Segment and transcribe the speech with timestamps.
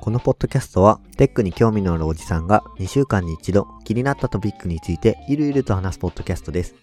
[0.00, 6.74] このポッドキャストは、テックに興味のあるおじさんが2週間に一度気になったトピックについてゆるゆると話すポッドキャストです。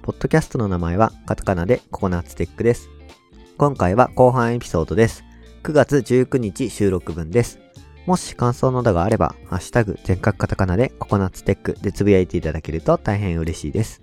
[0.00, 2.88] ポッドキャストの名前はカタカナでココナッツテックです。
[3.58, 5.24] 今回は後半エピソードです。
[5.62, 7.61] 9月19日収録分です。
[8.04, 14.02] もし感想などがあれば、ハッシュタグ全角カタカナでココナッツテックでつぶやいていただけると大変嬉しいです。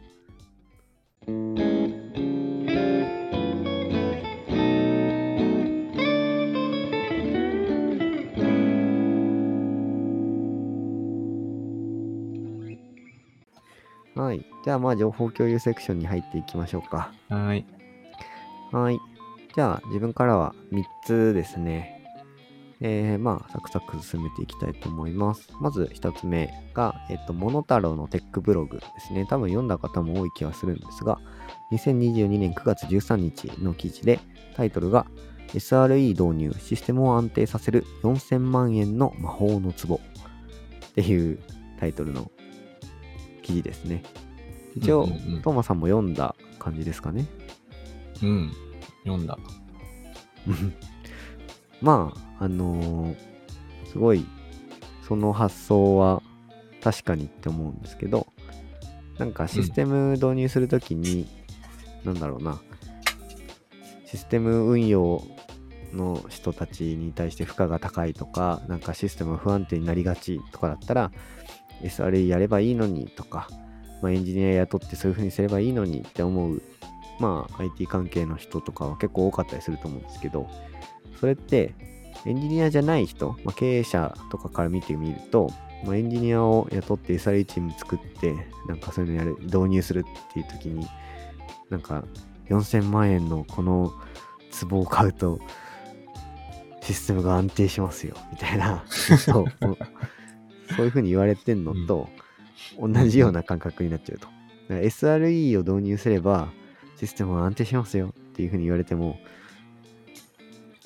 [14.15, 14.45] はい。
[14.63, 17.11] じゃあまあ情報共有セクションに入っていきましょうか。
[17.29, 17.65] はーい。
[18.71, 18.99] はい。
[19.55, 21.98] じゃあ自分からは3つですね。
[22.81, 25.47] えー、まあサクサク進めていきたいと思います。
[25.59, 29.25] まず1つ目が、えっと、モノタロウのテックブログですね。
[29.25, 31.19] 多分読んだ方も多い気がするんですが、
[31.73, 34.19] 2022年9月13日の記事で、
[34.55, 35.05] タイトルが
[35.53, 41.39] SRE 導入、システムを安定させる4000万円の魔法の壺っていう
[41.79, 42.31] タイトルの
[43.41, 44.03] 記事ですね。
[44.75, 47.25] 一応、うんうんうんトーマさんも読んだ感じですかね。
[48.21, 48.51] うん。
[49.03, 49.37] 読んだ。
[51.81, 53.29] まあ、あのー
[53.91, 54.25] すごい、
[55.07, 56.21] その発想は
[56.81, 58.27] 確かにって思うんですけど、
[59.17, 61.27] なんかシステム導入するときに、
[62.03, 62.61] なんだろうな、
[64.05, 65.23] システム運用
[65.91, 71.11] の人たちに対して負荷が高いとか、なんかシステムが不安定になりがちとかだったら、
[71.81, 73.47] SRE やればいいのにとか、
[74.03, 76.61] まあ、エンジニア雇ってそういう風にすればいいのにって思う、
[77.19, 80.47] まあ、IT 関係の人とかは結構多かったりすると思うんですけど、
[81.19, 81.73] それって
[82.25, 85.49] エンジニアじゃない人、まあ、経営者とかから見てみると、
[85.85, 88.35] まあ、エンジニアを雇って SRE チーム作って、
[88.67, 90.87] なんかそういうのやる、導入するっていう時に、
[91.69, 92.03] なんか
[92.49, 93.93] 4000万円のこの
[94.69, 95.39] 壺を買うと、
[96.81, 99.45] システムが安定しますよ、みたいな、 そう
[100.75, 102.09] そういうふうに言われてんのと、
[102.79, 104.27] 同じような感覚になっちゃうと。
[104.69, 106.49] SRE を導入すれば、
[106.97, 109.17] システムは安定しますよっていうふうに言われても、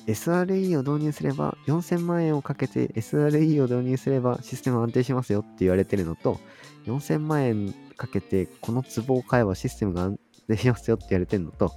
[0.06, 6.40] SRE を導入すれば、4000万円をかけて SRE を導入すればシステム安定しますよって言われてるのと、
[6.86, 11.72] 4000万円かけてこの壺を買えばシステムが安定しますよって言われてるのと、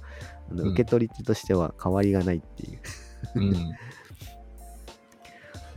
[0.50, 2.80] あのうん受け取り手としては変わりがないっていう
[3.36, 3.52] うん。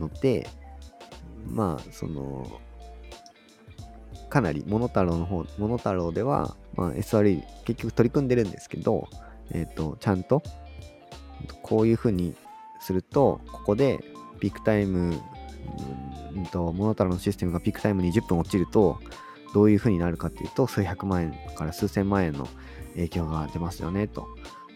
[0.00, 0.48] ので、
[1.46, 2.60] まあ、その、
[4.28, 9.08] かなり、モノタロウの方、モノタロウでは、まあ、SRE 結局取り組んでるんですけど、
[9.50, 10.42] えっ、と、ちゃんと、
[11.62, 12.34] こういうふうに
[12.82, 14.04] すると、ここで
[14.40, 15.20] ピークタイム、
[16.34, 18.98] うんと、モノタロのシステムがピークタイムに10分落ちると、
[19.54, 22.48] どういうふうになるかっていうと、数百万円から数千万円の
[22.94, 24.26] 影響が出ますよね、と。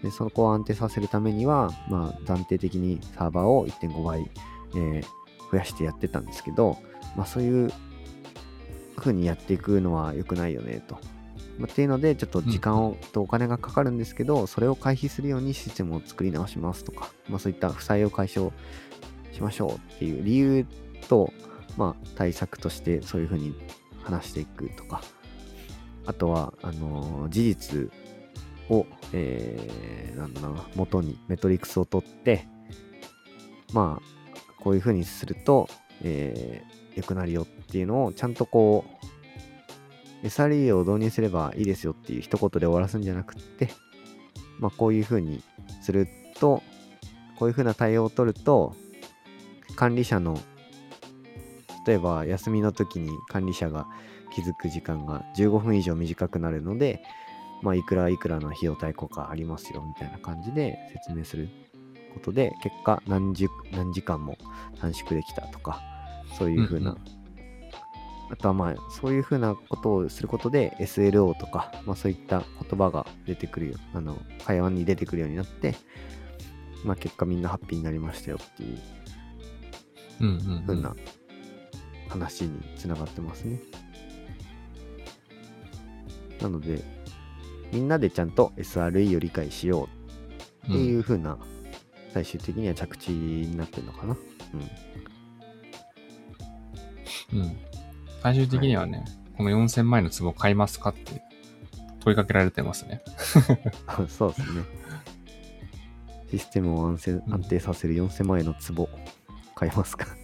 [0.03, 4.31] で、そこを安定させるためには、まあ、暫定的にサーバーを1.5倍、
[4.75, 5.03] えー
[5.51, 6.79] 増やしてやってたんですけど、
[7.17, 7.73] まあ、そういう
[8.97, 10.99] 風にやっていくのは良くないよねと。
[11.59, 18.53] まあ、っていうので、ちょっと時間を、とお金がかかるんですけど、それを回避するようにシステムを作り直しますとか、まあ、そういった負債を解消
[19.33, 20.67] しましょうっていう理由
[21.09, 21.33] と、
[21.77, 23.55] まあ、対策としてそういう風に
[24.03, 25.03] 話していくとか、
[26.07, 27.91] あとは、あのー事実
[28.69, 32.47] を、えー、なんだろうな、元にメトリックスを取って、
[33.73, 35.69] まあ、こういう風にすると、
[36.03, 39.07] えー良くなるよっていうのをちゃんとこう
[40.29, 43.71] SRE を導入すればいいですよっていう一言で終わらすんじゃなくって
[44.59, 45.43] まあこういう風に
[45.83, 46.63] すると
[47.39, 48.75] こういう風な対応を取ると
[49.77, 50.39] 管理者の
[51.87, 53.87] 例えば休みの時に管理者が
[54.35, 57.03] 気づく時間が15分以上短くなるので
[57.63, 61.49] まあいくらいくらの費用対効果ありますよみたいな感じで説明する
[62.13, 64.37] ことで結果何時何時間も
[64.81, 65.81] 短縮できたとか
[66.39, 67.16] そういう風な、うん。
[68.31, 75.75] あとはまあそういう風なことをすることで SLO とか、まあ、そういった言葉が出てくるよあの会話に出てくるようになって、
[76.85, 78.79] まあ、結果みんなハッピーになりましたよっていう
[80.21, 80.97] うんうな
[82.09, 83.61] 話につながってますね。
[86.41, 86.83] なので
[87.73, 89.89] みんなでちゃんと SRE を理解しよ
[90.65, 91.39] うっていう風な、
[92.13, 94.17] 最終的には着地になってるのかな。
[97.33, 97.41] うん。
[97.41, 97.57] うん。
[98.23, 99.05] 最終的にはね、
[99.37, 101.23] この4000万円の壺買いますかって
[102.01, 103.03] 問いかけられてますね。
[103.87, 104.63] あ そうですね。
[106.31, 108.89] システムを安定うん安定させる4000万円の壺
[109.55, 110.07] 買いますか？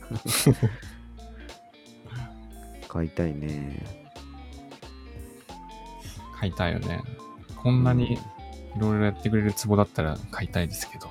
[2.89, 3.85] 買いたいね。
[6.39, 7.01] 買いたいよね。
[7.57, 8.19] こんなにい
[8.79, 11.09] ろいろやってくれるツボだったら買いたいですけど。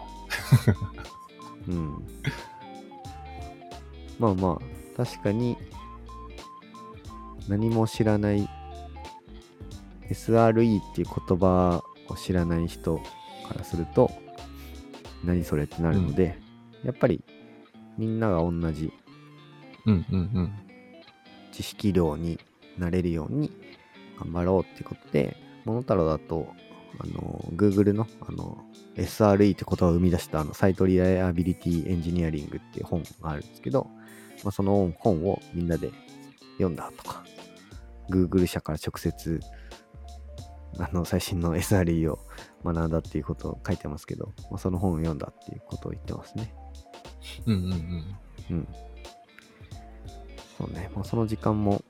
[1.69, 2.07] うん。
[4.19, 5.57] まあまあ、確かに、
[7.47, 8.47] 何も知らない、
[10.09, 14.11] SRE っていう言葉を知らない人からすると、
[15.23, 16.39] 何それってなるので、
[16.83, 17.23] やっぱり
[17.97, 18.91] みんなが同じ
[19.85, 20.51] うんうんうん。
[21.51, 22.39] 知識量に
[22.77, 23.51] なれるように
[24.19, 26.47] 頑張ろうってことで、モノタロウだと、
[26.99, 28.63] あの、Google の、あの、
[28.95, 33.88] SRE って言葉を生み出したあのサイトリライアビリティエンジニアリングっていう本があるんですけど、
[34.43, 35.91] まあ、その本をみんなで
[36.57, 37.23] 読んだとか、
[38.11, 39.39] Google 社から直接、
[40.77, 42.19] あの、最新の SRE を
[42.63, 46.53] 学んだっていうことを書いてますけど、まあ、その本を読んだっていうことを言ってますね。
[47.45, 48.17] うんうんうん。
[48.51, 48.67] うん。
[50.57, 51.81] そうね、まあ、その時間も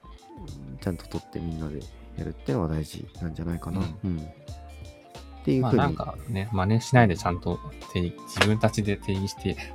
[0.72, 1.80] うんちゃんと取ってみんなで
[2.18, 3.82] やるっていうのは大事なんじゃないかな。
[3.82, 4.18] ううん。
[4.20, 7.60] っていうまあふうに、なんかね、真似しないでちゃんと
[7.94, 9.66] 定義自分たちで定義していくと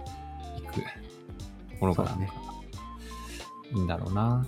[1.81, 2.31] ころがなんか、ね
[3.73, 4.47] いいんだろうな。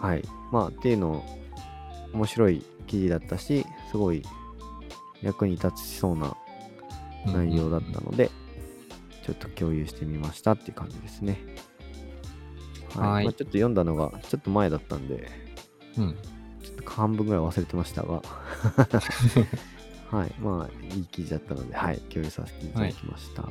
[0.00, 0.22] はい。
[0.50, 1.24] まあ、っていうの、
[2.12, 4.22] 面白い記事だったし、すごい
[5.22, 6.36] 役に立ちそうな
[7.26, 8.30] 内容だったので、
[9.24, 11.38] ちょっと共有してみましたっていう感じですね。
[12.96, 15.28] はいまあ、ちょっと読んだのがちょっと前だったんで、
[15.96, 16.16] うん。
[16.62, 18.22] ちょっと半分ぐらい忘れてましたが、
[20.10, 23.42] はい、まあ、いい記事だったので、はい、共有させていただきました。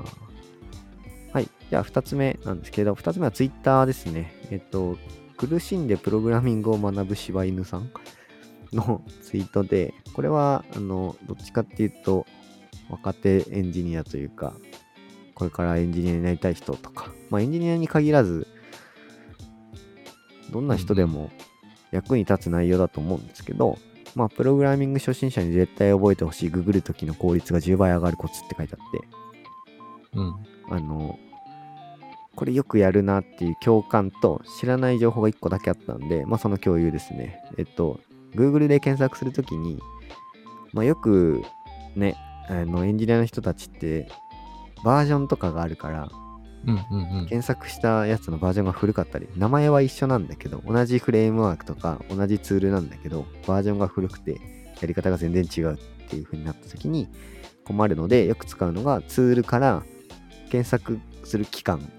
[1.31, 4.33] はい、じゃあ2つ目なんですけど、2つ目はツイッターですね。
[4.49, 4.97] えっと、
[5.39, 7.89] 苦しんでプログラミングを学ぶ柴犬さん
[8.74, 12.27] のツイートで、これは、あの、どっちかっていうと、
[12.89, 14.53] 若手エンジニアというか、
[15.33, 18.47] これからエンジニアになりたい人とか、まあエンジニアに限らず、
[20.51, 21.30] どんな人でも
[21.92, 23.77] 役に立つ内容だと思うんですけど、
[24.15, 29.07] まあ、プログラミング初心者に絶対覚えてほしいググるときの効率が10倍上がるコツって書いてあって、
[30.13, 30.35] うん。
[30.69, 31.19] あの、
[32.39, 37.44] これよくやるなっていう共感と知らない情報が1個だけあったんで、まあその共有ですね。
[37.57, 38.00] えっと、
[38.33, 39.77] Google で検索するときに、
[40.71, 41.44] まあよく
[41.97, 42.15] ね、
[42.47, 44.07] あのエンジニアの人たちって
[44.86, 46.07] バージョンとかがあるから、
[46.65, 47.25] うんうんうん。
[47.27, 54.39] 検索したやつのバージョンが古かったり、名前は一緒なんだけど、同じフレームワークとか同じツールなんだけど、バージョンが古くて、
[54.80, 55.77] やり方が全然違うっ
[56.07, 57.09] ていう風になった時に
[57.65, 59.83] 困るので、よく使うのがツールから
[60.50, 61.92] 検索する期間、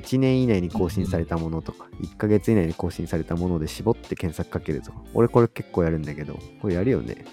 [0.00, 7.24] 1年以内に更新されたものとか、1ヶ月以内に更新されたもので絞って検索かけるとか、俺これ結構やるんだけど、これやるよね。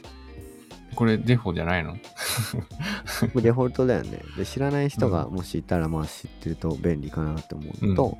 [0.95, 1.95] これデフォじゃないの？
[3.41, 4.19] デフォルトだよね。
[4.37, 8.17] で、知らない人がもしいたら、まあ知ってると便利かなって思うのと、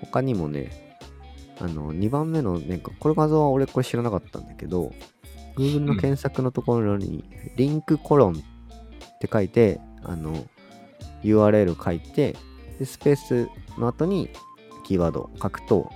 [0.00, 0.96] 他にもね、
[1.58, 4.92] あの、2番目のね、これ画像は俺これ知らなかったんだけど、
[5.56, 7.24] Google の検索のところに、
[7.56, 8.36] リンクコロンっ
[9.18, 10.46] て書いて、あの、
[11.22, 12.38] URL 書いて、で
[12.84, 13.48] スペース
[13.78, 14.30] の後に
[14.84, 15.90] キーワードを書くと、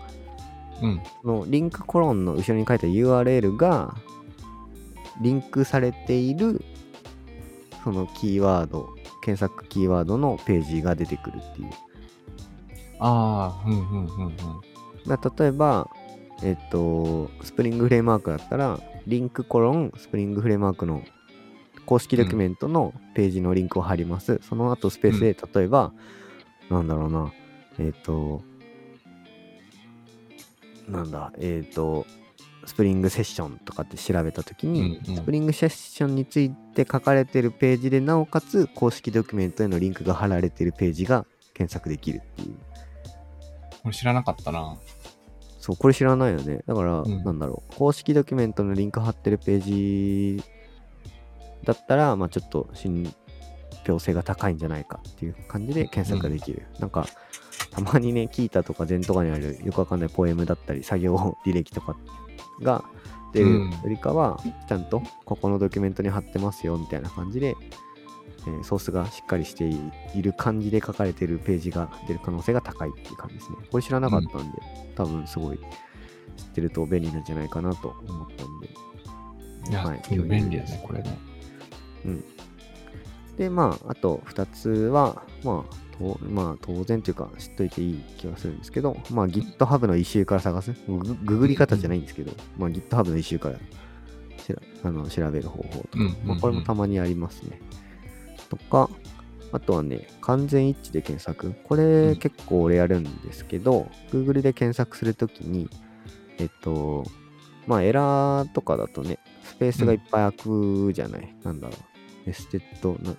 [0.82, 1.00] うん。
[1.22, 3.94] そのリンクコロンの後ろに書いた URL が
[5.20, 6.64] リンクされている
[7.82, 8.88] そのキーワード
[9.22, 11.70] 検索キーワードのページが出てくるっていう
[12.98, 14.36] ああ、うんうんうんうん。
[15.06, 15.88] だ例えば
[16.42, 21.02] えっと Spring Framework だったら link:Spring Framework の
[21.84, 25.92] 公式ドキュメントのページのリンクを貼ります、その後スペースで例えば、
[26.70, 27.32] なんだろうな。
[27.78, 28.42] えっと
[30.88, 31.32] なんだ？
[31.38, 32.06] えっと
[32.66, 35.16] Spring Session とかって調べたときに、うんうん。
[35.16, 42.56] Spring Session について書かれてるページでなおかつ公式ドキュメントへのリンクが貼られてるページが検索できるっていう。
[43.82, 44.76] これ知らなかったな。
[45.58, 46.62] そう、これ知らないよね。
[46.66, 47.22] だから、うん。
[47.22, 50.42] なんだろう、公式ドキュメントのリンク貼ってるページ
[51.64, 53.14] だったら、まあちょっと信
[53.84, 56.66] 憑性が高いんじゃないかっていう感じで検索ができる。
[56.78, 57.06] なんか、
[57.70, 61.96] たまにね、キータとかゼンとかにあるよくわかんないポエムだったり、作業 履歴とか
[62.62, 62.84] が
[63.32, 67.56] 出るうんよりかは、ちゃんとここのドキュメントに貼ってますよみたいな感じで、
[68.46, 69.64] えーソースがしっかりして
[70.14, 73.56] いる感じで書かれてるページが出る可能性が高いっていう感じですね。
[73.70, 74.58] これ知らなかったんで、
[74.94, 75.58] 多分すごい
[76.36, 78.68] 知ってると便利なんじゃないかなと思ったんで。
[79.70, 81.18] いや、はい便利だね、これね。
[83.36, 90.72] で、まあ、あと2つは、まあ、とまあ、当然というか知っといていい気がするんですけど、まあ、GitHub のイシューから探す。
[90.88, 93.58] グググり方じゃないんですけど、まあ、GitHub のイシューから
[94.82, 97.60] あの調べる方法とか、うんうんうんまあ、これもたまにありますね。
[98.50, 98.90] とか、
[99.52, 101.54] あとはね、完全一致で検索。
[101.64, 105.68] こうれん結構俺やるんですけど、Google で検索するときに、
[106.38, 107.04] えっと、
[107.66, 111.34] まあエラーとかだとね、スペースがいっぱい空くじゃない？
[111.42, 111.78] なんだろう。
[112.26, 113.14] ネステッドな、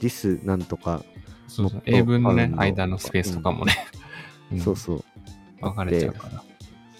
[0.00, 1.04] this なんとか、
[1.48, 3.74] そうそう英文のね間のスペースとかもね、
[4.52, 5.04] うんそうそう。
[5.60, 6.42] 分かれちゃうから。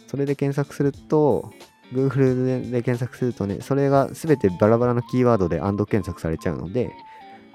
[0.06, 1.52] それで検索すると、
[1.92, 6.90] Google でで検索するとね、それが全てバラバラのキーワードで and 検索されちゃうので、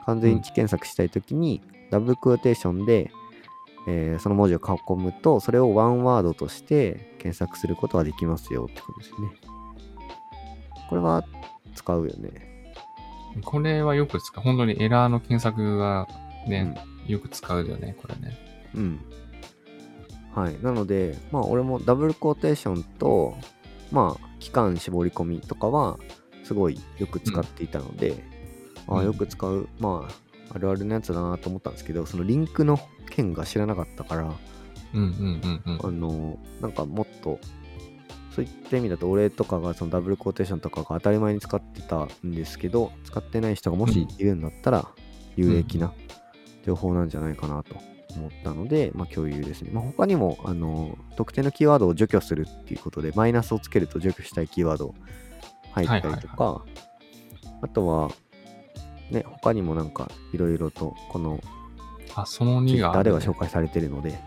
[0.05, 3.11] 完全一致検索したいときに、ダブルクオーテーションで、
[3.87, 9.31] えーその文字を囲むと、それをワンワードとして検索することができますよってことですね。
[10.89, 11.23] これは
[11.75, 12.50] 使うよね。
[13.43, 14.43] これはよく使う。
[14.43, 16.07] 本当にエラーの検索が
[16.47, 16.75] ね、
[17.07, 18.37] よく使うよね、これね。
[18.75, 18.99] うん。
[20.35, 20.57] はい。
[20.61, 23.35] なので、まあ、俺もダブルコーテーションと、
[23.91, 25.99] まあ、期間絞り込みとかは、
[26.43, 28.23] すごいよく使っていたので、
[28.87, 34.33] ああ、うんよく使う、まあ、あるあるのやつだなと思ったんですけど、そのリンクの件が知らなかったから、
[34.93, 35.79] うんうんうんうん。
[35.83, 37.39] あの、なんかもっと、
[38.35, 44.87] そういった意味だと、俺とかがそのダブルコーテーションとかが当たり前に使ってたんですけど、使ってない人がもしいるんだったら、
[45.35, 45.93] 有益な
[46.65, 47.75] 情報なんじゃないかなと
[48.15, 49.71] 思ったので、まあ、共有ですね。
[49.73, 54.95] まあ、他にも、あの、特定のキーワードを除去するっていうことで、マイナスをつけると除去したいキーワード
[55.73, 56.63] 入ったりとか、
[57.61, 58.11] あとは、
[59.09, 61.41] ね、他にもなんか、いろいろと、この
[62.15, 64.19] あ、その2がでは紹介されてるので、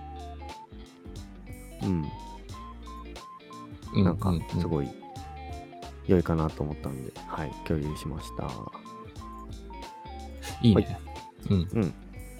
[1.82, 2.23] うん、うん
[4.02, 4.88] なんかすごい
[6.06, 8.50] 良いかなと思ったので、はい、共有しました。
[10.62, 10.98] いいね。
[11.50, 11.68] うん。
[11.72, 11.94] うん。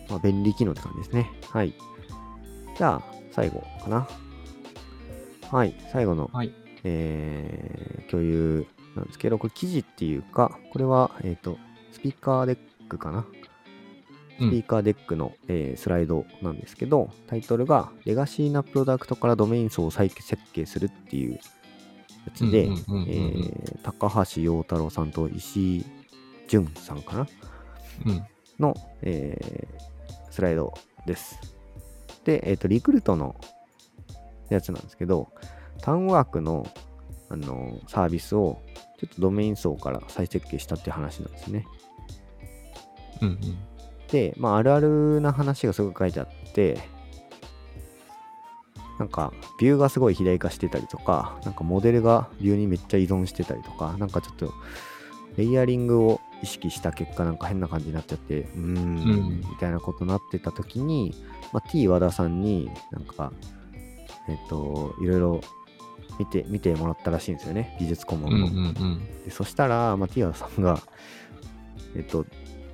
[0.09, 1.31] まあ、便利機能って感じですね。
[1.51, 1.75] はい。
[2.77, 4.09] じゃあ、最後かな。
[5.51, 6.53] はい、最後の、はい。
[6.85, 7.85] えー
[8.15, 11.59] 共有なんですけど、これ記事っていうか、これは、えっ、と、
[11.93, 12.59] スピーカーデッ
[12.89, 13.27] クかな。
[14.41, 21.41] うんスピーカーデックの、えースライドなんですけど、タイトルが、レガシーなプロダクトからドメイン層を再設計するっていうや
[22.35, 22.69] つで、
[23.83, 25.87] 高橋陽太郎さんと石井
[26.49, 27.27] 淳さんかな？
[28.07, 28.27] うん。
[28.59, 29.85] の、えー
[30.33, 30.75] スライド
[31.07, 31.39] です。
[32.25, 33.37] で、えっ、と、リクルートの
[34.51, 35.29] やつなんですけど、
[35.81, 36.67] タウンワークの、
[37.29, 38.61] あのサービスを
[38.99, 41.67] ちょっとドメイン層から再設計したっていう話なんですね。
[43.23, 43.39] うんうん。
[44.11, 46.79] で、まあ、あるあるな話がすごく書いてあって、
[48.99, 54.53] なんか、ビューがすごい肥大化してたりとか、なんかモデルがビューにめっちゃ依存してたりとか、なんかちょっと、
[55.37, 61.15] レイヤリングを意識した結果、なんか変な感じになっちゃって、うーん、んみたいなことになってた時に、
[61.53, 63.33] まあ、T 和田さんになんか、
[64.29, 65.41] えっと、いろいろ
[66.19, 68.47] 見て、見てもらったらしいんですよね、技術顧問の。
[68.47, 69.25] うんうんうん。
[69.25, 70.81] でそしたら、まあ、ティアさんが、
[71.97, 72.25] えっと、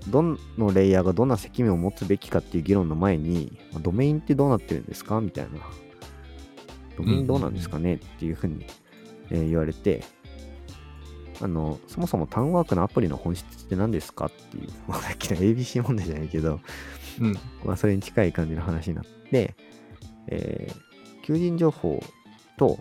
[0.09, 5.21] どのレイヤーがどんな責任を持つべきかっていう議論の前に、まあドメインってどうなってるんですか？
[5.21, 5.51] みたいな。
[6.97, 7.95] ドメインどうなんですかね？
[7.95, 8.67] っていうふうに、
[9.31, 10.03] えー言われて、
[11.43, 14.27] あの、そもそもタウンワークのアプリの本質って何ですか？
[14.27, 16.61] っていう、 まあ、さっきの ABC 問題じゃないけど、
[17.21, 17.33] うん。
[17.65, 19.55] まあ、それに近い感じの話になって、
[20.29, 20.91] えー
[21.23, 22.03] 求人情報
[22.59, 22.79] と、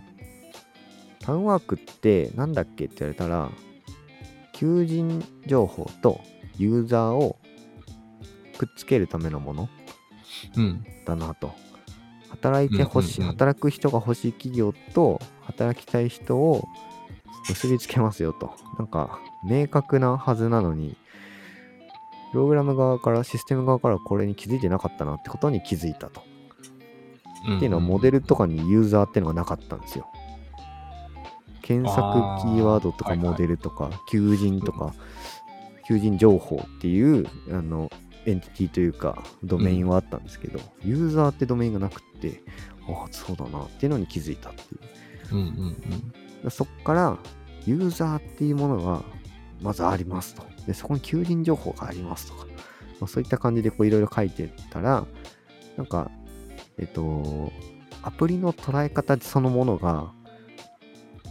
[1.20, 2.86] タウンワークってなんだっけ？
[2.86, 3.52] って言われたら、
[4.54, 6.20] 求人情報と
[6.60, 7.38] ユーザーを
[8.58, 9.70] くっつけるためのもの
[10.56, 10.86] うん。
[11.06, 11.54] だなと。
[12.30, 16.68] 働いてほしい、うんうんうん働く人が欲しい企業と働きたい人を
[17.48, 18.54] 結びつけますよと。
[18.78, 20.96] なんか、明確なはずなのに、
[22.32, 26.22] プログラム側から、システム側からこれに気づいてなかったなってことに気づいたと。
[27.56, 30.08] っていうのは、モデルとかにユーザーっていうのがなかったんですよ。
[31.62, 32.02] 検索
[32.42, 34.94] キーワードとかモデルとか、求人とか、
[35.90, 37.92] 求人情報っていう、あの、
[38.28, 42.44] エンティティというか、ドメインはあったんですけど、ユーザーってドメインがなくって、
[42.88, 44.78] ああ、そうだなっていうのに気づいたってい
[45.32, 45.36] う。
[45.36, 46.12] うんうんうん。
[46.44, 47.18] でそこから、
[47.66, 49.04] ユーザーっていうものが、
[49.64, 50.44] まずありますと。
[50.68, 52.46] で、そこに求人情報がありますとか、
[53.00, 55.08] まあ、そういった感じでこういろいろ書いてったら、
[55.76, 56.12] なんか、
[56.78, 57.52] えっと、
[58.04, 60.12] アプリの捉え方そのものが、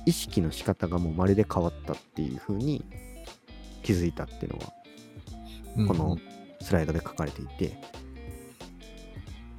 [0.04, 2.84] 意識の仕方がもうまるで変わったっていう風に
[3.88, 4.66] 気づいたっていうのが、
[5.76, 6.18] うんうんこの
[6.60, 7.74] スライドで書かれていて、やっ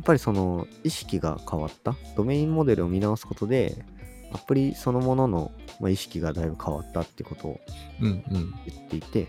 [0.04, 3.86] ぱりその意識が変わった、ドメインモデルを見直すことで、
[4.34, 7.60] アプリそのものの、まあ、意識がだいぶ変わったってことを。
[8.02, 9.28] 言っていて、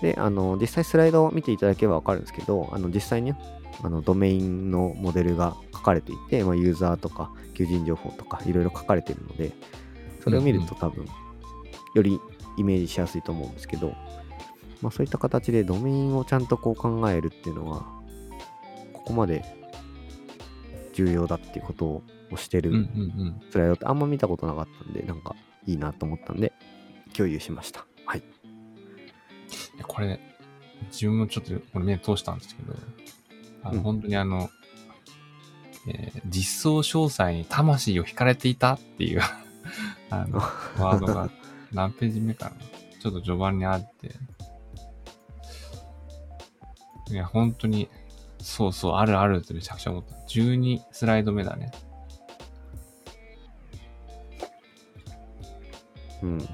[0.00, 3.38] で、あの、実際スライドを見ていただければわかるんですけど、あの、実際にね
[3.82, 9.52] あのドメインのモデルが書かれていて、まあ、ユーザーとか求人情報とかいろいろ書かれているので、
[10.22, 11.06] それを見ると多分、
[11.94, 12.18] より
[12.56, 13.94] イメージしやすいと思うんですけど、
[14.82, 17.86] まあ、そういった形でドメインをちゃんとこう考えるっていうのは、
[19.04, 19.44] こまで
[20.92, 22.02] 重要だっていうことを
[22.36, 22.88] してる。
[23.50, 26.52] スライドってあんま見たことなかったんで、なんかいいなと思ったんで、
[27.12, 27.86] 共有しました。
[28.06, 28.22] はい。
[29.86, 30.18] これ、
[30.90, 32.74] 自分もちょっとこれ目通したんですけど、
[33.62, 34.50] あの、うん本当にあの、
[35.86, 39.20] えー実装詳細に魂を惹かれていたっていう
[40.10, 41.30] あの、ワードが
[41.72, 42.52] 何ページ目かな
[43.00, 44.12] ちょっと序盤にあって、
[47.10, 47.88] いや、本当に、
[48.40, 50.14] そうそう、あるあるってめちゃくちゃ思った。
[50.28, 51.70] 12スライド目だね。
[56.22, 56.30] うん。
[56.32, 56.38] うん。
[56.38, 56.46] こ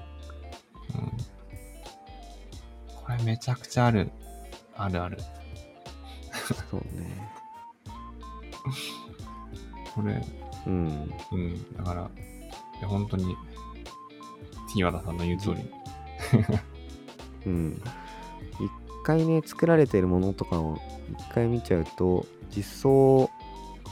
[3.09, 4.11] れめちゃくちゃある。
[4.77, 5.19] あるある。
[6.71, 7.31] そうね。
[9.95, 10.21] これ、
[10.67, 11.15] うん。
[11.33, 12.11] うん、だから、
[12.79, 13.37] いや本当に、
[14.73, 15.71] T 和田さんの言う通り。
[17.47, 17.83] うん。
[19.17, 20.79] 一回ね、作られているものとかを
[21.19, 23.31] 一回見ちゃうと、実装、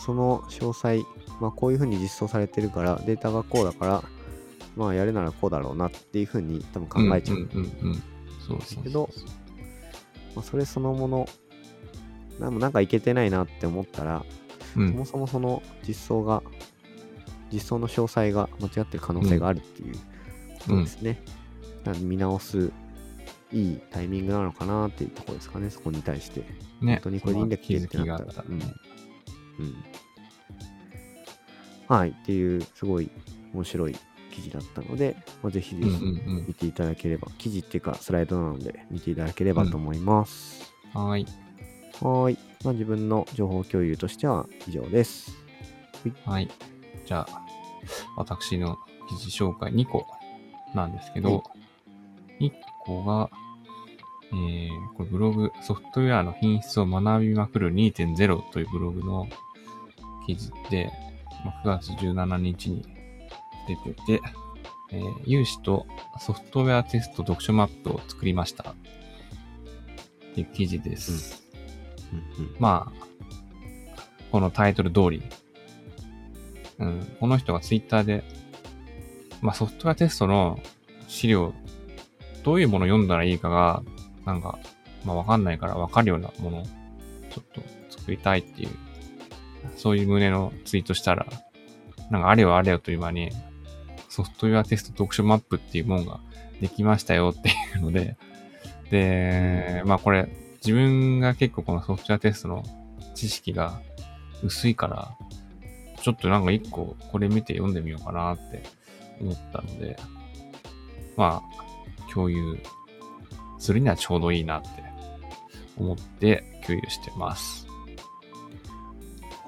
[0.05, 1.05] その詳細、
[1.41, 4.05] まあこういうふうに実装されてるから、データがこうだから、
[4.77, 7.39] まあやるならこうだろうなっていうふうに多分考えちゃう。
[7.39, 8.03] うんうんうんうん。
[8.47, 9.11] そうそうけど
[10.35, 11.29] まあ、それそのもの、
[12.39, 14.25] なんもなんかいけてないなって思ったら、
[14.77, 16.43] うんそもそもその実装が、
[17.51, 21.21] 実装の詳細が間違ってる可能性があるっていうことですね。
[21.85, 22.71] なので見直す
[23.53, 26.41] いいタイミングなのかなっていうところですかね、そこに対して。
[26.81, 28.65] ね、本当にこれでいいんだっけその気づきがあったらね。
[29.59, 29.75] うん。
[31.89, 33.11] はい、っていうすごい
[33.55, 33.97] 面白い
[34.31, 40.73] 記事だったので、まあ、ぜひぜうんひうん見ていただければ、記事っていうかスライドなので見ていただければと思います。
[40.95, 41.07] うん。
[41.09, 41.27] はーい。
[42.01, 42.39] はーい。
[42.65, 45.33] まあ、自分の情報共有としては以上です。
[46.25, 46.49] はい。
[47.07, 47.43] じゃあ、
[48.17, 48.77] 私の
[49.09, 50.07] 記事紹介2個
[50.75, 51.43] なんですけど、
[52.41, 52.53] 1
[52.85, 53.31] 個が、
[54.33, 59.29] えー、これブログ、ソフトウェアの品質を学びまくる2.0というブログの
[60.27, 60.91] 記事で、
[61.45, 62.85] まあ9月17日に
[63.67, 64.21] 出てて、
[64.93, 65.87] えー有志と
[66.19, 68.71] ソフトウェアテスト読書マップを作りました。
[68.71, 68.75] っ
[70.35, 71.43] ていう記事です。
[72.13, 72.45] うん。
[72.45, 72.57] うん。
[72.59, 73.07] まあ、
[74.31, 75.23] このタイトル通り、
[76.79, 78.25] うん、この人がツイッターで、
[79.41, 80.61] まあソフトウェアテストの
[81.07, 81.53] 資料、
[82.45, 83.83] どういうものを読んだらいいかが、
[84.25, 84.59] なんか、
[85.05, 88.71] まあわかんないからわかるようなものをちょっと作りたいっていう、
[89.77, 91.27] そういう旨のツイートしたら、
[92.11, 93.31] なんかあれよあれよという間に、
[94.09, 96.21] ソフトウェアテスト読書マップっていうものが
[96.61, 98.17] できましたよっていうので、
[98.91, 100.29] で、まあこれ、
[100.65, 102.65] 自分が結構このソフトウェアテストの
[103.15, 103.81] 知識が
[104.43, 105.17] 薄いから、
[106.03, 108.63] ちょっとなんか一個これ見て読んでみようかなって
[109.21, 109.97] 思ったので、
[111.17, 111.68] まあ、
[112.13, 112.59] 共有
[113.59, 114.69] するにはちょうどいいなって
[115.77, 117.67] 思って共有してます。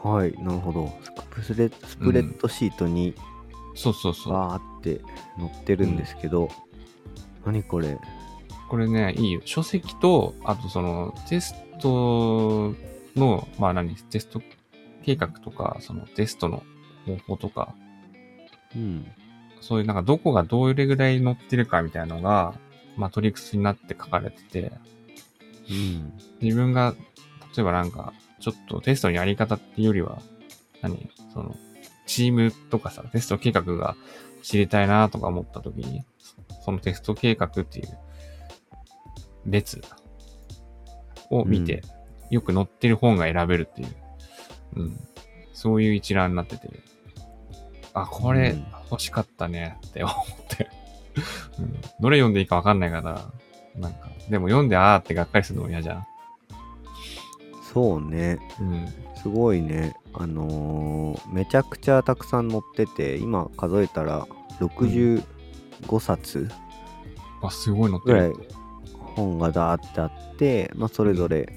[0.03, 0.93] はい、なるほど。
[1.03, 1.13] ス
[1.53, 3.15] プレスプレッドシートに
[3.75, 4.33] そうそうそう。
[4.33, 5.01] バーって
[5.39, 6.49] 載ってるんですけど、
[7.45, 7.99] 何これ？
[8.69, 9.41] これね、いいよ。
[9.45, 12.75] 書籍と、あとそのテスト
[13.17, 14.41] の、まあ何、テスト
[15.03, 16.63] 計画とか、そのテストの
[17.05, 17.75] 方法とか、
[18.77, 19.07] うん。
[19.61, 22.55] そういうなんかどこがどれぐらい載ってるかみたいなのが、
[22.97, 24.73] マトリックスになって書かれてて、
[25.71, 26.13] うん。
[26.41, 26.95] 自分が、
[27.57, 30.21] 例えばなんか、ちょっとテストのやり方っていうよりは、
[30.83, 31.11] 何？
[31.33, 31.55] その、
[32.07, 33.97] チームとかさ、テスト計画が
[34.43, 36.05] 知りたいなとか思った時に、
[36.65, 37.89] そのテスト計画っていう
[39.47, 39.81] 列
[41.31, 41.83] を見て、
[42.31, 43.89] よく載ってる本が選べるっていう、
[44.77, 44.97] うん、
[45.53, 46.69] そういう一覧になってて、
[47.95, 50.17] あ、これうん欲しかったねって思っ
[50.49, 50.69] て、
[51.59, 53.31] うん、どれ読んでいいかわかんないから、
[53.77, 56.07] なんか、でも読んであーってがっかりするのも嫌じゃん。
[57.73, 58.39] そうね。
[58.61, 58.89] うん。
[59.23, 59.95] すごいね。
[60.13, 64.27] あのーめちゃくちゃたくさん載ってて、今数えたら
[64.59, 65.23] 65
[66.01, 66.49] 冊
[67.43, 68.37] あ、すごい載ってぐらいる。
[69.15, 71.49] 本がダーってあって、まあ、それぞれ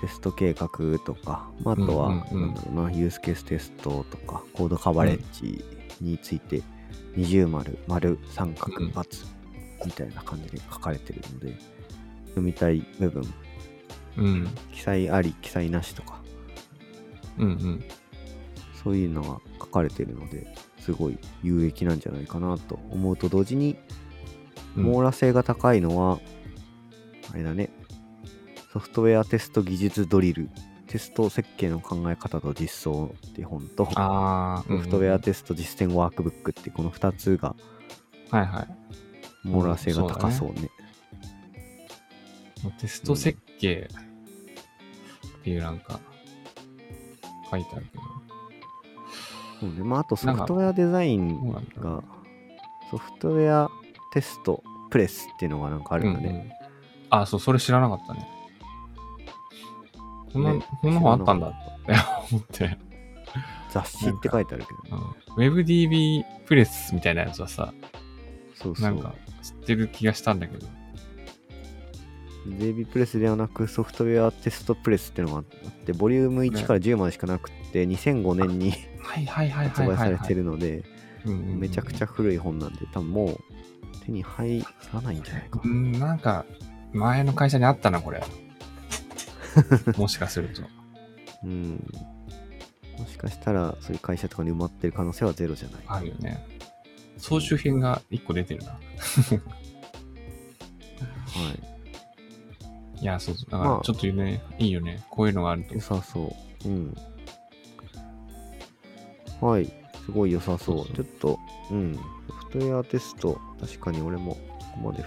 [0.00, 0.68] テスト計画
[1.04, 5.64] とか、まあ、あとは、なんだろうな、ユースケーステストとか、コードカバレッジ
[6.00, 6.62] について、
[7.16, 9.26] 二重丸、丸、三角うん、×
[9.84, 11.58] みたいな感じで書かれてるので、
[12.28, 13.34] 読みたい部分、
[14.16, 14.48] うん。
[14.72, 16.20] 記載あり、記載なしとか、
[17.38, 17.84] うんうん。
[18.82, 24.00] そういうのが書かれてるので、すごい有益なんじゃないかなと思うと同時に、うん
[24.76, 26.20] 網羅性が高いのは、
[27.32, 27.70] あれだね、
[28.72, 30.48] ソフトウェアテスト技術ドリル、
[30.86, 37.56] テスト設計の考え方と実装っていう本と、あー、ソフトウェアテテスト実践ワークブックってこの2つが
[38.30, 39.48] はいはい。
[39.48, 40.70] 網羅性が高そうね。
[42.78, 43.88] テスト設計
[45.40, 45.98] っていうなんか、
[47.50, 48.04] 書いてあるけど。
[49.60, 49.82] そうね。
[49.82, 51.52] まあ、あとソフトウェアデザイン。
[51.78, 52.04] が、
[52.90, 53.70] ソフトウェア
[54.12, 56.28] テストプレスっていうのがなんかあるんだね。
[56.28, 56.50] うんうん
[57.12, 58.28] あ、そう、それ知らなかったね。
[60.32, 61.94] こんな、ねこんな本あったんだって
[62.32, 62.78] 思って。
[63.70, 64.96] 雑誌って書いてあるけど、
[65.36, 67.72] うん、WebDB プレスみたいなやつはさ、
[68.54, 68.84] そうそう。
[68.84, 70.66] なんか知ってる気がしたんだけど。
[72.48, 80.12] DB プレスではなくソフトウェアテストプレスっていうのがあって、ボリューム1から10までしかなくて、2005年にはいはいはい発はいはい、はい。
[80.12, 80.82] 売されてるので、
[81.24, 83.38] めちゃくちゃ古い本なんで、多分もう
[84.04, 85.68] 手に入らないんじゃないかう。
[85.68, 86.44] ん、なんか、
[86.92, 88.22] 前の会社にあったな、これ。
[89.96, 90.62] もしかすると。
[91.44, 91.84] うん。
[92.98, 95.82] もしかしたら、そういう会社とかに埋まってる可能性はゼロじゃない。
[95.86, 96.46] あるよね。
[97.16, 98.72] 総集編が1個出てるな。
[98.72, 98.78] は
[103.00, 103.50] いや、そうそう。
[103.50, 105.02] だかまあらちょっとね、いいよね。
[105.08, 105.76] こういうのがあるとい。
[105.76, 105.80] 良。
[105.80, 106.68] さそう。
[106.68, 106.94] うん。
[109.40, 109.72] はい。
[110.04, 110.76] すごい良さそう。
[110.78, 111.38] そうそうちょっと、
[111.70, 111.94] うん。
[111.94, 114.40] ソフトウェアテスト、確かに俺もこ
[114.74, 115.04] こまで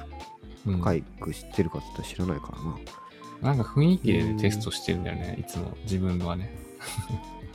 [0.65, 2.77] うん、深く知ってるかって言ったら知らないからな。
[3.43, 5.37] なんか雰囲気でうんねテストしてるんだよね。
[5.39, 6.55] いつも自分はね。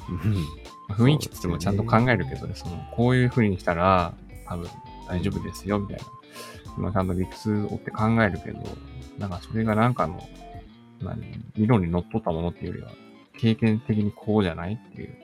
[0.91, 4.15] 雰囲気って言ってもちゃんと考えるけどね、その、こういう風にしたら、
[4.47, 4.69] 多分
[5.07, 6.05] 大丈夫ですよ、みたいな。
[6.79, 8.61] まあ、ちゃんと理屈を追って考えるけど、
[9.19, 10.27] なんかそれがなんかの、
[11.03, 11.21] 何、
[11.57, 12.93] 理論にのっとったものっていうよりは、
[13.39, 15.17] 経験的にこうじゃないっていう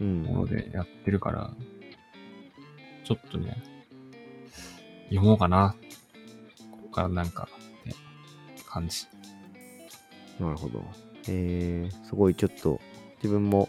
[0.00, 0.22] うん。
[0.22, 1.50] ものでやってるから、
[3.04, 3.62] ちょっとね、
[5.08, 5.74] 読もうかな。
[6.70, 7.48] ここからなんか、
[7.84, 7.94] って
[8.66, 9.06] 感じ。
[10.40, 10.82] なるほど。
[11.28, 12.80] えー、すごいちょっと
[13.16, 13.68] 自分も、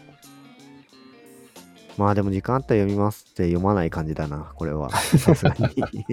[1.98, 4.90] まあでも時間あったら読みますって読まない感じだな、これは。
[4.90, 6.04] さすがに。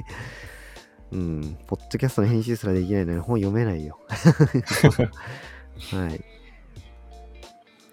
[1.12, 3.98] うん、ポッドキャストの編集すらできないのに本読めないよ。
[5.92, 6.24] はい。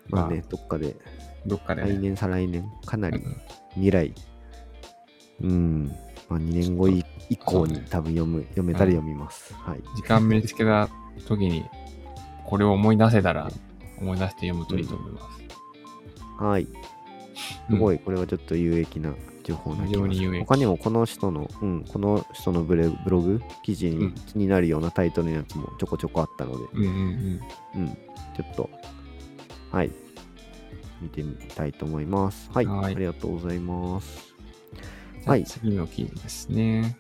[0.09, 0.97] まあね、まどっかで、
[1.47, 1.95] どっかでね。
[1.95, 3.37] 来年、再来年、かなりうん
[3.75, 4.15] 未来、
[5.41, 5.87] うん、
[6.29, 9.55] まあ2年後い以降に多分読む、読めたら読みます。
[9.55, 9.83] はい。
[9.97, 10.89] 時間見つけた
[11.27, 11.65] 時に、
[12.47, 13.51] これを思い出せたら、
[14.01, 16.45] 思い出して読むといいと思います。
[16.45, 16.67] はい。
[17.69, 27.83] すごい、これはちょっと有益な情報な気が非常に有益他にもこの人の、うん、この人のブレブログ、記事にになるようなタイトルのやつもちょこちょこあったので、うんうんうん。
[27.83, 27.89] うん、
[28.37, 28.71] ちょっと、
[29.71, 29.91] はい、
[31.01, 32.51] 見てみたいと思います。
[32.53, 34.35] はい、はいありがとうございます。
[35.25, 36.97] はい次の記事ですね。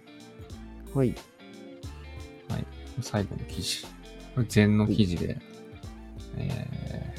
[0.94, 1.14] はい、
[2.48, 2.66] はい。
[3.00, 3.95] 最後の記事。
[4.37, 5.38] これ前の記事で、
[6.37, 7.14] え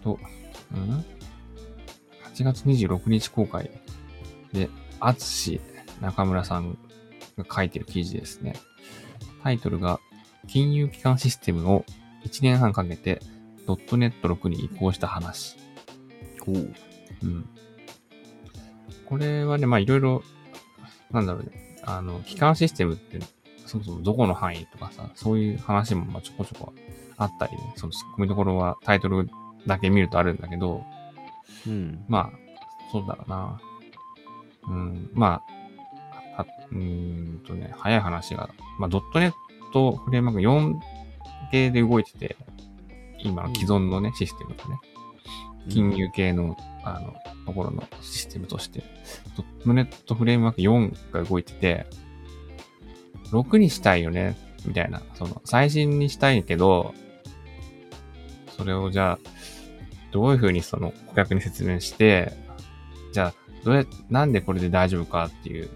[0.00, 0.20] ー、と、
[0.72, 1.04] うん
[2.32, 3.72] ？8月26日公開
[4.52, 5.60] で、あつし
[6.00, 6.78] 中村さん
[7.36, 8.54] が書いてる記事ですね。
[9.42, 9.98] タイトルが、
[10.46, 11.84] 金融機関システムを
[12.24, 13.20] 1年半かけて
[13.66, 15.56] .NET6 に移行した話。
[16.46, 16.72] おう
[17.24, 17.48] うん。
[19.06, 20.22] これはね、まあいろいろ、
[21.10, 21.80] なんだろうね。
[21.82, 23.18] あの、機関システムって、
[23.66, 26.72] そもそもどこの範囲とかさ、そういう話もまあちょこちょこ
[27.16, 29.28] あったりね、その突っ込みどころはタイトル
[29.66, 30.84] だけ見るとあるんだけど、
[31.66, 32.38] うん、まあ、
[32.92, 33.60] そうだろうな。
[34.68, 35.42] うん、ま
[36.36, 39.32] あ、あうーんとね、早い話が、まあ、ドットネッ
[39.72, 40.74] トフレームワーク4
[41.50, 42.36] 系で動いてて、
[43.18, 44.80] 今の既存のね、システムがね、
[45.68, 47.14] 金融系の、あの、
[47.46, 48.82] ところのシステムとして、
[49.36, 51.86] ドットネットフレームワーク4が動いてて、
[53.34, 56.94] 6にしたいよね、みたいな、その、最新にしたいけど、
[58.56, 59.18] それをじゃあ、
[60.12, 62.32] どういうふうにその顧客に説明して、
[63.12, 65.68] じゃあ、どうや、なんでこれで大丈夫かっていう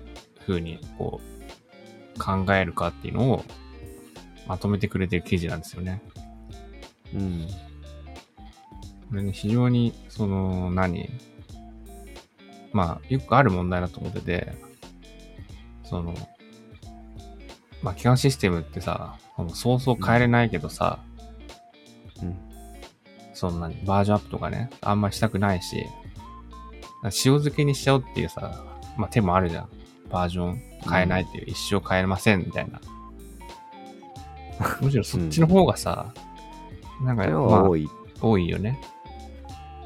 [0.46, 1.20] ふうに、こ
[2.16, 3.44] う、考えるかっていうのを、
[4.46, 6.00] まとめてくれてる記事なんですよね。
[7.14, 7.46] うん、
[9.10, 11.10] これね、非常に、その、何？
[12.72, 14.52] まあ、よくある問題だと思ってて、
[15.84, 16.14] その、
[17.82, 19.18] まあ、基幹システムってさ、
[19.54, 20.98] そうそう変えれないけどさ、
[22.22, 22.36] うん、
[23.34, 25.86] そんなにバージョンアップとかね、あんまりしたくないし、
[27.04, 28.64] 塩漬けにしちゃおうっていうさ、
[28.96, 29.68] まあ手もあるじゃん。
[30.10, 32.80] バージョン変えないっていう、一生変えれませんみたいな。
[34.80, 36.12] むしろそっちの方がさ、
[37.02, 37.88] なんか、それまあは多い。
[38.20, 38.80] 多いよね。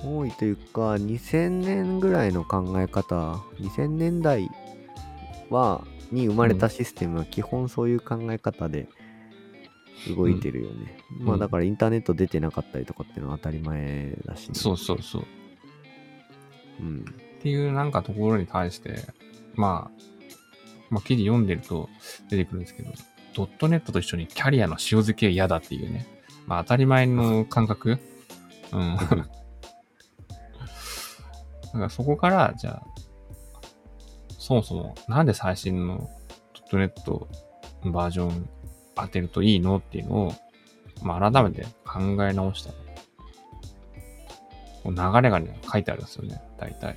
[0.05, 4.49] 多いというか、2000年ぐらいの考え方、2000年代
[5.51, 8.89] は、に生まれたシステムは基本そういう考え方で
[10.09, 10.97] 動いてるよね。
[11.21, 14.55] んまあだからインターネット出てなかったりとかっていうのは当たり前だし、ね。
[14.55, 15.25] そうそうそう。
[16.81, 17.05] うん。
[17.39, 19.07] っていうなんかところに対して、
[19.55, 20.03] まあ、
[20.91, 21.89] まあ記事読んでると
[22.29, 22.93] 出てくるんですけど、
[23.35, 26.07] ドットネットと一緒にキャリアの塩漬けは嫌だっていうね。
[26.47, 27.99] まあ当たり前の 感覚
[28.73, 28.97] うん。
[31.73, 32.92] だからそこから、じゃあ、
[34.43, 36.11] そもそもなんで最新の
[36.73, 37.29] .NET
[37.85, 38.49] バージョン
[38.97, 40.35] 当てるといいのっていうのを、
[41.01, 42.73] まあ、改めて考え直した
[44.85, 46.97] 流れがね、書いてあるんですよね、大体。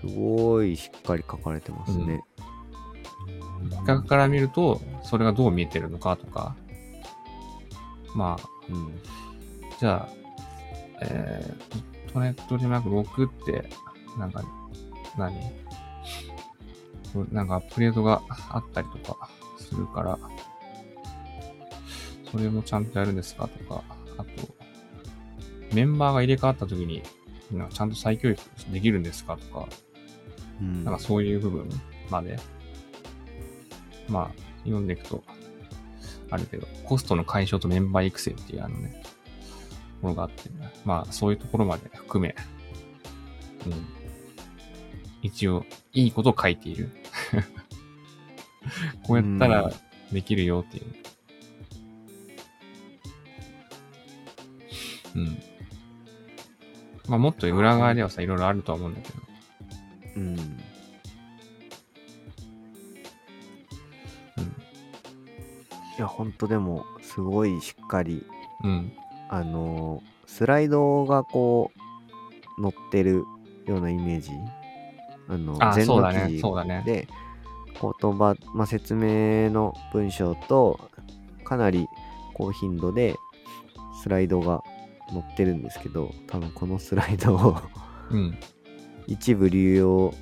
[0.00, 2.24] すごいしっかり書かれてますね。
[3.70, 6.56] 企画から見ると、それがどう見えてるのかとか、
[8.16, 9.00] まあ、うん。
[9.78, 10.08] じゃあ、
[11.02, 13.70] えー、トネットリマーク6って、
[14.18, 14.42] なんか、
[15.16, 15.69] 何？
[17.32, 20.18] なんかアップデートがあったりとかするから、
[22.30, 23.82] それもちゃんとやるんですかとか、
[24.16, 24.54] あと、
[25.72, 27.02] メンバーが入れ替わった時に、
[27.52, 28.40] なんかちゃんと再教育
[28.72, 29.68] できるんですかとか、
[30.60, 30.84] うん。
[30.84, 31.68] なんかそういう部分
[32.10, 32.38] まで、
[34.08, 35.24] まあ、読んでいくと、
[36.30, 39.02] あるけど、コストの解消とメンバー育成っていうあのね、
[40.00, 40.50] ものがあって、
[40.84, 42.34] まあ、そういうところまで含め、
[43.66, 43.86] うん。
[45.22, 46.90] 一応、いいことを書いている。
[49.06, 49.70] こうやったら
[50.12, 50.94] できるよっていう。
[55.16, 55.42] うん。
[57.08, 59.18] まあ、もっと裏側ではさ、いろいろあるとは思うんだけど。
[60.16, 60.28] うん。
[60.28, 60.38] うん。
[60.38, 60.40] い
[65.98, 68.24] や、ほんとでも、すごいしっかり、
[68.62, 68.92] うん。
[69.28, 71.72] あのースライドがこ
[72.56, 73.24] う、載ってる
[73.66, 74.30] ようなイメージ。
[75.30, 77.08] あの、あ前そうだねの記事そうだねで、
[77.80, 80.80] 言葉、まあ、説明の文章と、
[81.44, 81.86] かなり
[82.34, 83.16] 高頻度で
[84.02, 84.62] スライドが
[85.10, 87.56] 載ってるんですけど、多分このスライドを
[88.10, 88.38] うん。
[89.06, 90.14] 一部流用、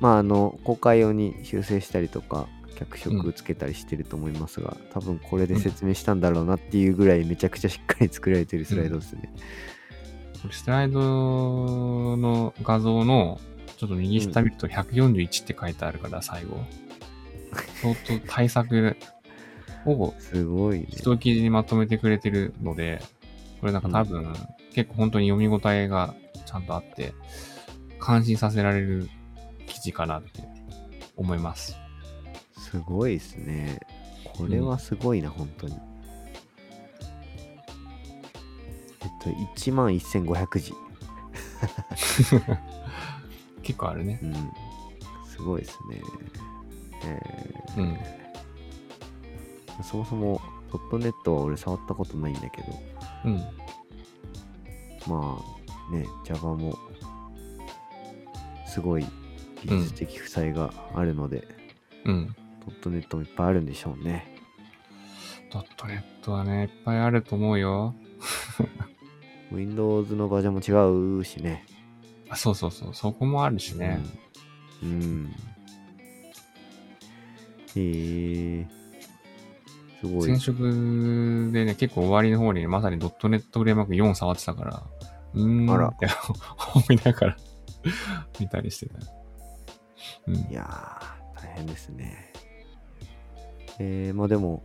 [0.00, 9.32] まああの、公開用に修正したりとか、脚色つけたりしてると思いますが、多分これで説明したんだろうなっていうぐらいめちゃくちゃしっかり作られてるスライドですね。
[10.42, 11.00] これスライド
[12.16, 13.40] の画像の、
[13.76, 16.64] ちょっと右下見ると141って書いてあるから、最後。
[17.82, 18.96] 相当対策
[19.84, 20.86] をすごいね。
[20.88, 23.02] 一記事にまとめてくれてるので、
[23.60, 24.34] これなんか多分、
[24.72, 26.14] 結構本当に読み応えが
[26.46, 27.14] ちゃんとあって、
[27.98, 29.08] 感心させられる
[29.66, 30.30] 記事かなって
[31.16, 31.76] 思います。
[32.58, 33.80] すごいですね。
[34.24, 35.74] これはすごいな、本当に。
[39.02, 40.72] えっと、1万1500字。
[43.66, 44.20] 結構あるね。
[44.22, 44.32] うん。
[45.28, 46.00] すごいですね。
[47.04, 47.92] えうん。
[49.80, 52.68] ーそもそも、ドットネットは俺触ったことないんだけど、
[53.24, 53.36] うん。
[55.08, 55.42] ま
[55.90, 56.78] あね、Java も
[58.68, 59.06] すごい
[59.64, 61.46] 技術的負債があるので、
[62.04, 62.36] うん。
[62.64, 64.32] ドットネットもいっぱいあるんでしょうね。
[65.52, 67.96] ドットネットはね、いっぱいあると思うよ。
[69.50, 71.64] Windows のバージョンも違うしね。
[72.28, 72.94] あそうそうそう。
[72.94, 74.00] そこもあるしね。
[74.82, 74.88] うん。
[74.88, 75.34] うん。
[77.76, 78.66] へえ
[80.00, 80.38] すごい前。
[80.38, 84.82] 職でね、結構終わりの方にね、まさにドットネットフレームワーク4触ってたから、
[85.34, 86.06] うーんあらって
[86.74, 87.36] 思いながら
[88.40, 88.98] 見たりしてた。
[90.28, 90.46] うんい。
[90.50, 92.32] やー、大変ですね。
[93.78, 94.62] えー、まあでも、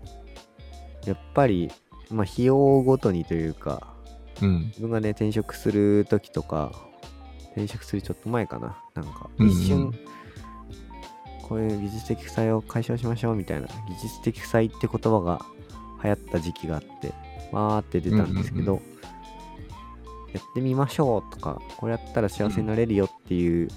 [1.05, 1.69] やっぱり、
[2.09, 3.93] まあ費用ごとにというか、
[4.41, 4.65] うん。
[4.67, 6.71] 自分がね、転職するときとか、
[7.51, 8.77] 転職するちょっと前かな。
[8.95, 9.51] なんか、うんうん。
[9.51, 9.93] 一瞬、
[11.43, 15.41] こういう技術的負債を解消しましょうみたいな、技術的負債って言葉が
[16.03, 17.13] 流行った時期があって、
[17.51, 18.91] わーって出たんですけど、うん
[20.33, 23.67] やってみましょうとか、これやったら幸せになれるよっていう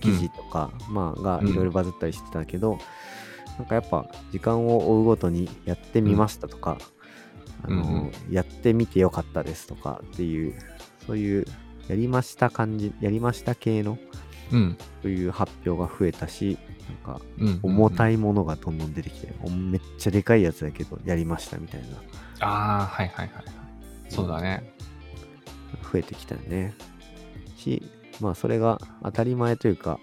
[0.00, 2.78] 記事とか、まあ、がうんいろいろバズったりしてたけど、
[3.58, 6.78] なんかやっぱ時間を追うごとにやってみましたとか、
[7.62, 8.12] あのうん。
[8.30, 10.54] やってみてよかったですとかっていう、
[11.06, 11.44] そういう
[11.88, 13.98] やりました感じ、やりました系の
[14.52, 14.78] うん。
[15.02, 16.58] そういう発表が増えたし、
[17.04, 17.20] なんか。
[17.62, 21.86] 重たいものがどんどん出てきて、おめっちゃでかいやつだけど、やりましたみたいな、
[22.40, 23.44] ああ、はいはいはいはい。
[24.08, 24.72] そうだね。
[25.92, 26.74] 増えてきたよね。
[27.56, 27.82] し、
[28.20, 30.00] まあそれが当たり前というか、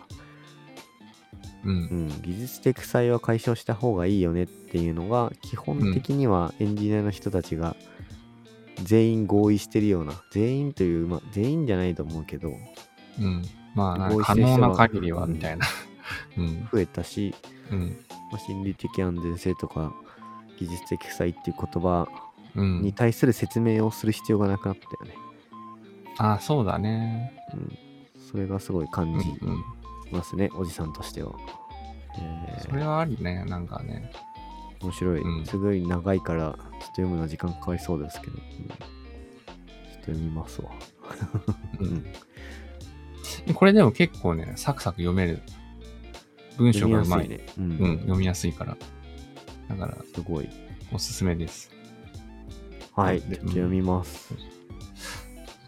[1.63, 1.69] う。
[1.69, 7.76] うんん、技術的負債は解消した方がいいよねっていうのが、基本的にはエンジニアの人たちが
[8.84, 12.54] 全員合意してるような、全員という、まあ全員じゃないと思うけど、
[13.20, 13.44] うん。
[13.74, 15.66] まあ、可能な限りは、みたいな。
[16.38, 16.68] うん。
[16.72, 17.34] 増えたし、
[17.72, 17.98] うん。
[18.32, 19.94] まあ、心理的安全性とか、
[20.60, 22.08] 技術的負債っていう言葉
[22.56, 22.82] うん。
[22.82, 25.18] に対する説明をする必要がなくなったよね。
[26.18, 27.34] ああ、そうだね。
[27.54, 27.78] うん。
[28.32, 29.20] それがすごい感うん。
[29.20, 29.64] じうん。
[30.12, 31.34] ますね、おじさんとしては。
[32.18, 33.44] えーそれはあるね。
[33.46, 34.10] なんかね。
[34.82, 38.82] 面白い、うんすごい長いから、ちょっと読むのは時間かかりそうですけど、うんちょっと
[40.02, 40.72] 読みますわ。
[41.80, 42.06] ううんん。
[43.54, 45.42] これでも結構ね、サクサク読める。
[46.58, 47.28] 文章がうまい。
[47.28, 47.58] 読みやすいね。
[47.58, 47.62] う。
[47.62, 48.78] うんん、読みやすいから。
[49.70, 50.50] だから、すごい。
[50.92, 51.72] おすすめです。
[52.94, 53.22] はい。
[53.22, 54.34] でちょっと読みます。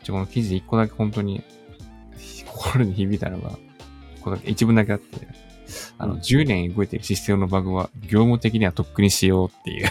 [0.03, 1.43] ちょこの記事一個だけ本当に
[2.45, 3.57] 心に響いたのが、こ
[4.21, 5.27] こだけ一文だけあって、
[5.97, 9.87] あの、うん10年動いてるシステムのバグは業務的にはとっくにしようっていう。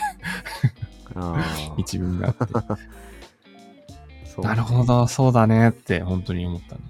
[1.78, 6.80] 一文があって、なるほど、そうだねって本当に思ったの。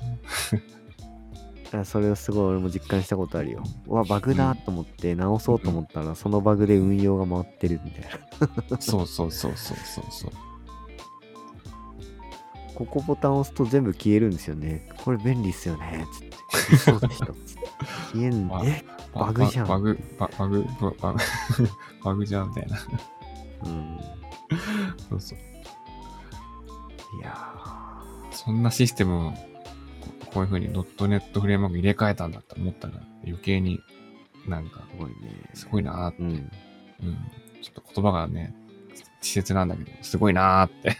[1.81, 3.63] あそれをすごい俺も実感したことあるよ。
[3.87, 8.05] うわ、バグだと思って直そうと思ったら、そのバグで運用が回ってるみたい
[8.71, 8.81] な。
[8.81, 10.31] そうそうそうそうそうそう。
[12.75, 14.89] ここボタンを押すと全部消えるんですよね。
[15.03, 16.07] これ便利っすよね。
[16.13, 16.29] つっ
[16.71, 16.77] て。
[16.77, 17.27] そうでした。
[17.27, 17.37] つって
[18.13, 18.85] 消えんわえ
[19.19, 21.19] バグじゃんバグ、ババグ、ババグ、
[22.05, 22.79] バグじゃんみたいな。
[23.65, 23.99] うん。
[25.09, 25.39] そうそう。
[27.21, 27.35] いや
[28.31, 29.37] そんなシステムをこ
[30.35, 33.81] こういう風にドットネットフレームワーク入れ替えたんだって思ったら余計に
[34.47, 35.51] なんかー、すごいね。
[35.55, 36.29] すごいなーって、うん。
[36.29, 36.51] うん、
[37.63, 38.55] ちょっと言葉がね、
[39.21, 40.97] 稚拙なんだけど、すごいなーって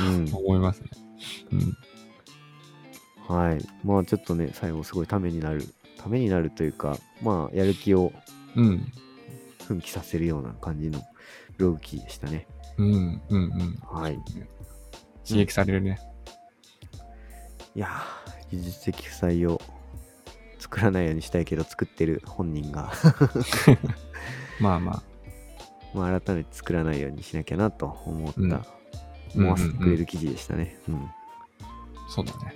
[0.00, 0.34] うん。
[0.34, 0.90] 思いますね。
[1.52, 3.36] うん。
[3.36, 3.66] はい。
[3.84, 5.64] まあちょっとね、最後すごいためになる。
[6.04, 8.12] ためになるというか、まあやる気を
[8.54, 8.92] うん。
[9.66, 11.00] 奮起させるような感じの
[11.56, 12.46] ブログ記事でしたね。
[12.76, 12.86] うん。
[12.86, 13.20] うん。
[13.30, 13.78] うん。
[13.82, 14.18] はい。
[15.26, 15.98] 刺激されるね。
[17.74, 19.58] いやー、技術的負債を
[20.58, 22.92] 作らないようにしたいけど作ってる本人が
[24.60, 25.02] まあまあ。
[25.94, 28.62] まあ改めて作らないようにしなきゃなと思った、うん
[29.36, 30.78] 思わせてくれる記事でしたね。
[30.88, 31.10] うん
[32.08, 32.54] そうだね。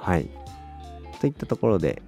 [0.00, 0.28] はい。
[1.20, 2.02] といったところで、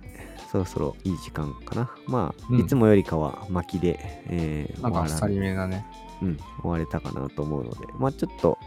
[0.50, 1.90] そろそろいい時間かな。
[2.06, 5.86] まあ、うんいつもよりかは巻きで、えー終わらなんかあっさりめだね。
[6.22, 8.58] うん、終われたかなと思うので、まあちょっと、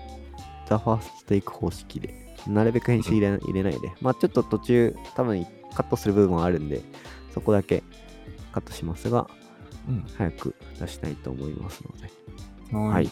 [0.67, 6.81] ザ・ファーストテイク方式で、なるべく編集入れ,、入れないで、まあちょっと途中、多分カットする部分はあるんで、
[7.33, 7.83] そこだけ
[8.51, 9.27] カットしますが、
[9.87, 10.05] うん。
[10.15, 12.77] 早く出したいと思いますので。
[12.77, 13.09] ははい。。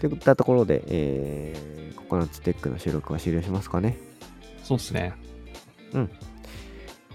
[0.00, 3.98] といったところで、えー、ココナッツテックの収録は終了しますかね。
[4.62, 5.14] そうっすね。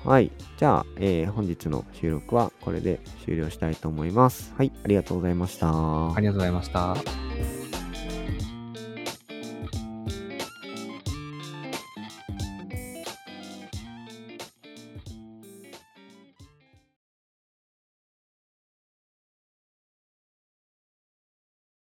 [0.04, 0.32] はい。
[0.58, 4.54] じゃあ、えー本日の収録はこれで終了したいと思います。
[4.58, 4.72] はい。
[4.84, 5.70] ありがとうございました。
[6.14, 7.27] ありがとうございました。